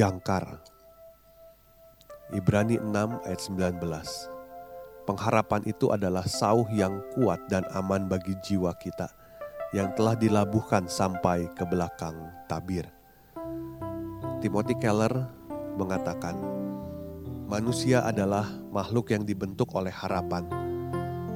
Jangkar. 0.00 0.64
Ibrani 2.32 2.80
6 2.80 3.20
ayat 3.20 3.40
19. 3.44 3.84
Pengharapan 5.04 5.60
itu 5.68 5.92
adalah 5.92 6.24
sauh 6.24 6.64
yang 6.72 7.04
kuat 7.12 7.36
dan 7.52 7.68
aman 7.76 8.08
bagi 8.08 8.32
jiwa 8.40 8.72
kita 8.80 9.12
yang 9.76 9.92
telah 9.92 10.16
dilabuhkan 10.16 10.88
sampai 10.88 11.52
ke 11.52 11.68
belakang 11.68 12.16
tabir. 12.48 12.88
Timothy 14.40 14.72
Keller 14.80 15.12
mengatakan, 15.76 16.40
manusia 17.44 18.00
adalah 18.00 18.48
makhluk 18.72 19.12
yang 19.12 19.28
dibentuk 19.28 19.68
oleh 19.76 19.92
harapan. 19.92 20.48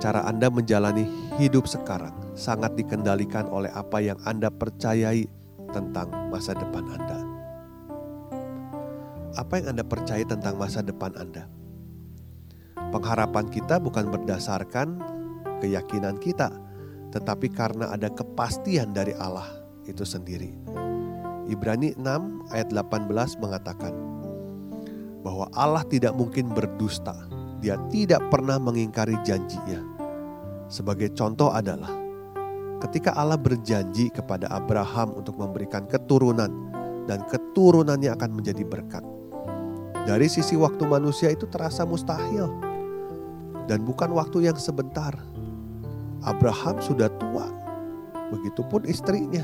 Cara 0.00 0.24
Anda 0.24 0.48
menjalani 0.48 1.04
hidup 1.36 1.68
sekarang 1.68 2.32
sangat 2.32 2.72
dikendalikan 2.72 3.52
oleh 3.52 3.68
apa 3.76 4.00
yang 4.00 4.16
Anda 4.24 4.48
percayai 4.48 5.28
tentang 5.76 6.08
masa 6.32 6.56
depan 6.56 6.88
Anda 6.88 7.25
apa 9.36 9.60
yang 9.60 9.76
Anda 9.76 9.84
percaya 9.84 10.24
tentang 10.24 10.56
masa 10.56 10.80
depan 10.80 11.12
Anda. 11.14 11.46
Pengharapan 12.90 13.52
kita 13.52 13.76
bukan 13.76 14.08
berdasarkan 14.08 15.00
keyakinan 15.60 16.16
kita, 16.16 16.48
tetapi 17.12 17.52
karena 17.52 17.92
ada 17.92 18.08
kepastian 18.08 18.96
dari 18.96 19.12
Allah 19.16 19.46
itu 19.84 20.02
sendiri. 20.02 20.52
Ibrani 21.46 21.94
6 21.94 22.50
ayat 22.50 22.68
18 22.74 23.38
mengatakan 23.38 23.94
bahwa 25.22 25.46
Allah 25.54 25.86
tidak 25.86 26.14
mungkin 26.14 26.50
berdusta. 26.50 27.14
Dia 27.62 27.78
tidak 27.88 28.20
pernah 28.28 28.60
mengingkari 28.60 29.16
janjinya. 29.24 29.80
Sebagai 30.66 31.14
contoh 31.14 31.54
adalah 31.54 31.90
ketika 32.84 33.14
Allah 33.16 33.38
berjanji 33.38 34.12
kepada 34.12 34.50
Abraham 34.52 35.16
untuk 35.16 35.38
memberikan 35.40 35.86
keturunan 35.88 36.50
dan 37.06 37.22
keturunannya 37.30 38.10
akan 38.12 38.30
menjadi 38.34 38.66
berkat. 38.66 39.15
Dari 40.06 40.30
sisi 40.30 40.54
waktu 40.54 40.86
manusia 40.86 41.34
itu 41.34 41.50
terasa 41.50 41.82
mustahil. 41.82 42.46
Dan 43.66 43.82
bukan 43.82 44.14
waktu 44.14 44.46
yang 44.46 44.54
sebentar. 44.54 45.10
Abraham 46.22 46.78
sudah 46.78 47.10
tua. 47.18 47.50
Begitupun 48.30 48.86
istrinya. 48.86 49.42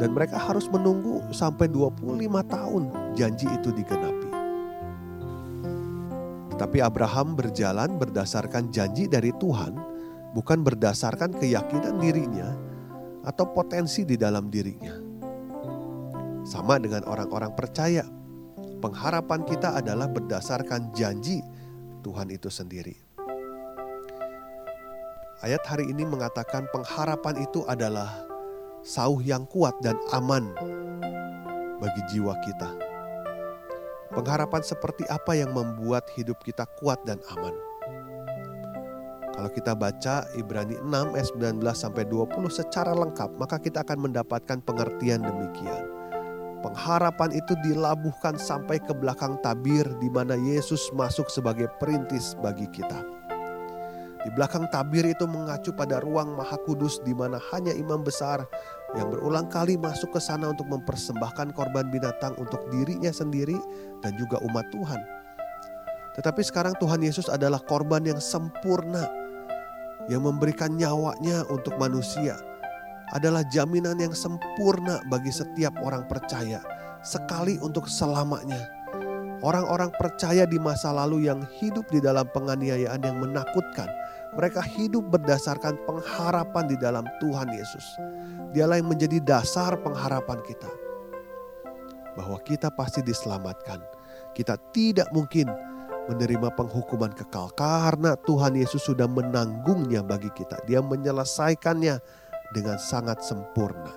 Dan 0.00 0.16
mereka 0.16 0.40
harus 0.40 0.64
menunggu 0.72 1.20
sampai 1.28 1.68
25 1.68 2.00
tahun 2.48 2.82
janji 3.12 3.44
itu 3.52 3.68
digenapi. 3.76 4.28
Tetapi 6.56 6.78
Abraham 6.80 7.36
berjalan 7.36 8.00
berdasarkan 8.00 8.72
janji 8.72 9.12
dari 9.12 9.36
Tuhan, 9.36 9.76
bukan 10.32 10.64
berdasarkan 10.64 11.36
keyakinan 11.36 12.00
dirinya 12.00 12.48
atau 13.28 13.44
potensi 13.52 14.08
di 14.08 14.16
dalam 14.16 14.48
dirinya. 14.48 14.96
Sama 16.48 16.80
dengan 16.80 17.04
orang-orang 17.06 17.52
percaya, 17.54 18.02
pengharapan 18.82 19.46
kita 19.46 19.78
adalah 19.78 20.10
berdasarkan 20.10 20.90
janji 20.90 21.38
Tuhan 22.02 22.34
itu 22.34 22.50
sendiri. 22.50 22.98
Ayat 25.42 25.62
hari 25.70 25.86
ini 25.86 26.02
mengatakan 26.02 26.66
pengharapan 26.74 27.38
itu 27.46 27.62
adalah 27.70 28.10
sauh 28.82 29.22
yang 29.22 29.46
kuat 29.46 29.78
dan 29.82 29.94
aman 30.10 30.50
bagi 31.78 32.02
jiwa 32.10 32.34
kita. 32.42 32.70
Pengharapan 34.12 34.62
seperti 34.66 35.06
apa 35.08 35.38
yang 35.38 35.54
membuat 35.54 36.10
hidup 36.18 36.42
kita 36.42 36.66
kuat 36.82 37.00
dan 37.06 37.22
aman? 37.32 37.54
Kalau 39.32 39.48
kita 39.48 39.72
baca 39.72 40.28
Ibrani 40.36 40.76
6 40.78 41.16
ayat 41.16 41.28
19 41.34 41.58
sampai 41.72 42.04
20 42.04 42.52
secara 42.52 42.92
lengkap, 42.92 43.40
maka 43.40 43.56
kita 43.56 43.82
akan 43.82 44.10
mendapatkan 44.10 44.60
pengertian 44.62 45.24
demikian. 45.24 45.91
Pengharapan 46.62 47.34
itu 47.34 47.58
dilabuhkan 47.66 48.38
sampai 48.38 48.78
ke 48.78 48.94
belakang 48.94 49.34
tabir 49.42 49.82
di 49.98 50.06
mana 50.06 50.38
Yesus 50.38 50.94
masuk 50.94 51.26
sebagai 51.26 51.66
perintis 51.82 52.38
bagi 52.38 52.70
kita. 52.70 53.02
Di 54.22 54.30
belakang 54.30 54.70
tabir 54.70 55.02
itu 55.02 55.26
mengacu 55.26 55.74
pada 55.74 55.98
ruang 55.98 56.38
maha 56.38 56.54
kudus 56.62 57.02
di 57.02 57.10
mana 57.10 57.42
hanya 57.50 57.74
imam 57.74 58.06
besar 58.06 58.46
yang 58.94 59.10
berulang 59.10 59.50
kali 59.50 59.74
masuk 59.74 60.14
ke 60.14 60.20
sana 60.22 60.54
untuk 60.54 60.70
mempersembahkan 60.70 61.50
korban 61.50 61.90
binatang 61.90 62.38
untuk 62.38 62.62
dirinya 62.70 63.10
sendiri 63.10 63.58
dan 63.98 64.14
juga 64.14 64.38
umat 64.46 64.62
Tuhan. 64.70 65.02
Tetapi 66.14 66.42
sekarang 66.46 66.78
Tuhan 66.78 67.02
Yesus 67.02 67.26
adalah 67.26 67.58
korban 67.58 68.06
yang 68.06 68.22
sempurna 68.22 69.10
yang 70.06 70.22
memberikan 70.22 70.78
nyawanya 70.78 71.42
untuk 71.50 71.74
manusia 71.82 72.38
adalah 73.12 73.44
jaminan 73.44 74.00
yang 74.00 74.16
sempurna 74.16 75.04
bagi 75.12 75.28
setiap 75.28 75.76
orang 75.84 76.08
percaya, 76.08 76.64
sekali 77.04 77.60
untuk 77.60 77.86
selamanya. 77.86 78.68
Orang-orang 79.42 79.90
percaya 79.98 80.46
di 80.46 80.56
masa 80.56 80.94
lalu 80.94 81.26
yang 81.26 81.42
hidup 81.58 81.84
di 81.90 81.98
dalam 81.98 82.24
penganiayaan 82.30 83.02
yang 83.02 83.18
menakutkan, 83.18 83.90
mereka 84.32 84.64
hidup 84.64 85.12
berdasarkan 85.12 85.76
pengharapan 85.84 86.64
di 86.70 86.76
dalam 86.78 87.04
Tuhan 87.18 87.50
Yesus. 87.52 87.84
Dialah 88.54 88.80
yang 88.80 88.88
menjadi 88.88 89.18
dasar 89.20 89.76
pengharapan 89.82 90.40
kita. 90.46 90.70
Bahwa 92.14 92.38
kita 92.40 92.70
pasti 92.72 93.02
diselamatkan. 93.02 93.82
Kita 94.32 94.56
tidak 94.72 95.10
mungkin 95.12 95.50
menerima 96.06 96.54
penghukuman 96.54 97.12
kekal 97.14 97.52
karena 97.54 98.14
Tuhan 98.26 98.58
Yesus 98.58 98.82
sudah 98.86 99.06
menanggungnya 99.06 100.06
bagi 100.06 100.30
kita. 100.34 100.62
Dia 100.70 100.80
menyelesaikannya 100.82 101.98
dengan 102.52 102.76
sangat 102.76 103.24
sempurna. 103.24 103.90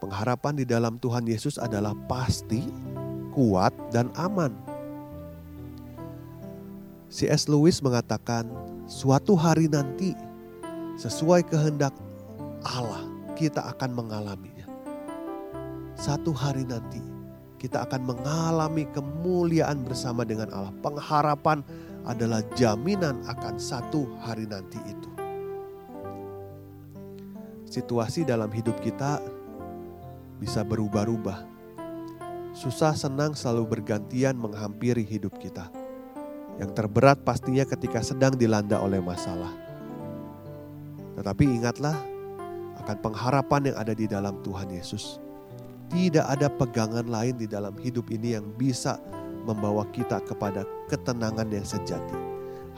Pengharapan 0.00 0.60
di 0.60 0.64
dalam 0.68 1.00
Tuhan 1.00 1.24
Yesus 1.24 1.56
adalah 1.56 1.96
pasti, 2.08 2.64
kuat, 3.32 3.72
dan 3.92 4.12
aman. 4.16 4.52
C.S. 7.08 7.48
Lewis 7.48 7.80
mengatakan, 7.80 8.48
suatu 8.84 9.32
hari 9.38 9.72
nanti 9.72 10.12
sesuai 11.00 11.48
kehendak 11.48 11.96
Allah 12.64 13.08
kita 13.36 13.64
akan 13.72 13.96
mengalaminya. 13.96 14.68
Satu 15.96 16.36
hari 16.36 16.68
nanti 16.68 17.00
kita 17.56 17.88
akan 17.88 18.04
mengalami 18.04 18.84
kemuliaan 18.92 19.80
bersama 19.80 20.28
dengan 20.28 20.52
Allah. 20.52 20.74
Pengharapan 20.84 21.64
adalah 22.04 22.44
jaminan 22.52 23.24
akan 23.24 23.56
satu 23.56 24.04
hari 24.20 24.44
nanti 24.44 24.76
itu 24.84 25.15
situasi 27.76 28.24
dalam 28.24 28.48
hidup 28.48 28.80
kita 28.80 29.20
bisa 30.40 30.64
berubah-ubah. 30.64 31.44
Susah 32.56 32.96
senang 32.96 33.36
selalu 33.36 33.76
bergantian 33.76 34.40
menghampiri 34.40 35.04
hidup 35.04 35.36
kita. 35.36 35.68
Yang 36.56 36.72
terberat 36.72 37.20
pastinya 37.20 37.68
ketika 37.68 38.00
sedang 38.00 38.32
dilanda 38.32 38.80
oleh 38.80 38.96
masalah. 38.96 39.52
Tetapi 41.20 41.44
ingatlah 41.44 41.92
akan 42.80 42.96
pengharapan 43.04 43.72
yang 43.72 43.76
ada 43.76 43.92
di 43.92 44.08
dalam 44.08 44.40
Tuhan 44.40 44.72
Yesus. 44.72 45.20
Tidak 45.92 46.24
ada 46.24 46.48
pegangan 46.48 47.04
lain 47.04 47.36
di 47.36 47.44
dalam 47.44 47.76
hidup 47.76 48.08
ini 48.08 48.40
yang 48.40 48.48
bisa 48.56 48.96
membawa 49.44 49.84
kita 49.92 50.24
kepada 50.24 50.64
ketenangan 50.88 51.52
yang 51.52 51.64
sejati. 51.68 52.16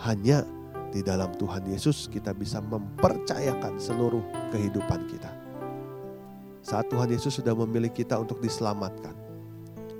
Hanya 0.02 0.42
di 0.88 1.04
dalam 1.04 1.32
Tuhan 1.36 1.68
Yesus 1.68 2.08
kita 2.08 2.32
bisa 2.32 2.64
mempercayakan 2.64 3.76
seluruh 3.76 4.24
kehidupan 4.52 5.04
kita. 5.08 5.30
Saat 6.64 6.92
Tuhan 6.92 7.08
Yesus 7.08 7.40
sudah 7.40 7.56
memilih 7.56 7.92
kita 7.92 8.16
untuk 8.20 8.40
diselamatkan, 8.40 9.16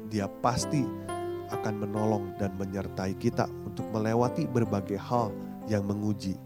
Dia 0.08 0.25
pasti 0.25 0.88
akan 1.52 1.85
menolong 1.85 2.32
dan 2.40 2.56
menyertai 2.56 3.12
kita 3.20 3.44
untuk 3.64 3.85
melewati 3.93 4.49
berbagai 4.49 4.96
hal 4.96 5.29
yang 5.69 5.85
menguji 5.85 6.37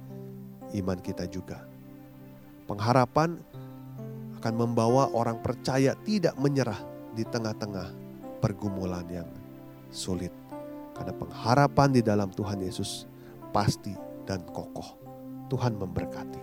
iman 0.83 0.99
kita 0.99 1.31
juga. 1.31 1.63
Pengharapan 2.67 3.39
akan 4.43 4.55
membawa 4.59 5.11
orang 5.15 5.39
percaya 5.39 5.95
tidak 6.03 6.35
menyerah 6.43 6.79
di 7.15 7.23
tengah-tengah 7.23 7.95
pergumulan 8.43 9.07
yang 9.07 9.31
sulit. 9.95 10.35
Karena 10.99 11.15
pengharapan 11.15 11.89
di 11.95 12.03
dalam 12.03 12.35
Tuhan 12.35 12.59
Yesus 12.59 13.07
pasti 13.55 13.95
dan 14.33 14.41
kokoh. 14.49 14.97
Tuhan 15.53 15.77
memberkati. 15.77 16.41